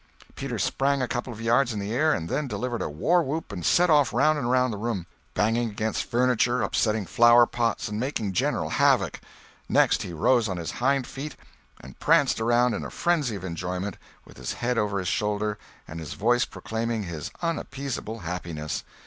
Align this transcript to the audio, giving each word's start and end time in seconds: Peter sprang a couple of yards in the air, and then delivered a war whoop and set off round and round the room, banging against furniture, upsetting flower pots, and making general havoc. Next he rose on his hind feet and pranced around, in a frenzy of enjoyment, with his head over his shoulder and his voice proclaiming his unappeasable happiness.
Peter 0.33 0.57
sprang 0.57 0.99
a 0.99 1.07
couple 1.07 1.31
of 1.31 1.39
yards 1.39 1.73
in 1.73 1.79
the 1.79 1.93
air, 1.93 2.11
and 2.11 2.27
then 2.27 2.47
delivered 2.47 2.81
a 2.81 2.89
war 2.89 3.21
whoop 3.21 3.51
and 3.51 3.63
set 3.63 3.87
off 3.87 4.11
round 4.11 4.35
and 4.39 4.49
round 4.49 4.73
the 4.73 4.77
room, 4.77 5.05
banging 5.35 5.69
against 5.69 6.05
furniture, 6.05 6.63
upsetting 6.63 7.05
flower 7.05 7.45
pots, 7.45 7.87
and 7.87 7.99
making 7.99 8.33
general 8.33 8.71
havoc. 8.71 9.19
Next 9.69 10.01
he 10.01 10.11
rose 10.11 10.49
on 10.49 10.57
his 10.57 10.71
hind 10.71 11.05
feet 11.05 11.35
and 11.81 11.99
pranced 11.99 12.41
around, 12.41 12.73
in 12.73 12.83
a 12.83 12.89
frenzy 12.89 13.35
of 13.35 13.43
enjoyment, 13.43 13.97
with 14.25 14.37
his 14.37 14.53
head 14.53 14.75
over 14.75 14.97
his 14.97 15.07
shoulder 15.07 15.59
and 15.87 15.99
his 15.99 16.13
voice 16.13 16.45
proclaiming 16.45 17.03
his 17.03 17.29
unappeasable 17.43 18.21
happiness. 18.21 18.83